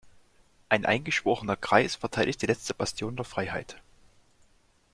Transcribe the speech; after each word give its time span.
Ein 0.67 0.87
eingeschworener 0.87 1.55
Kreis 1.55 1.93
verteidigt 1.93 2.41
die 2.41 2.47
letzte 2.47 2.73
Bastion 2.73 3.15
der 3.15 3.23
Freiheit. 3.23 3.79